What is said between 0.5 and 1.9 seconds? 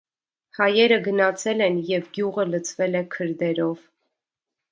Հայերը գնացել են